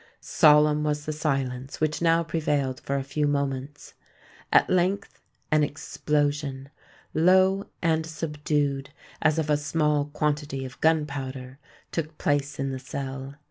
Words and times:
Solemn 0.19 0.83
was 0.83 1.05
the 1.05 1.13
silence 1.13 1.79
which 1.79 2.01
now 2.01 2.23
prevailed 2.23 2.79
for 2.79 2.95
a 2.95 3.03
few 3.03 3.27
moments: 3.27 3.93
at 4.51 4.67
length 4.67 5.21
an 5.51 5.63
explosion—low 5.63 6.71
and 7.83 8.05
subdued, 8.07 8.89
as 9.21 9.37
of 9.37 9.47
a 9.51 9.57
small 9.57 10.05
quantity 10.05 10.65
of 10.65 10.81
gunpowder—took 10.81 12.17
place 12.17 12.57
in 12.57 12.71
the 12.71 12.79
cell. 12.79 13.35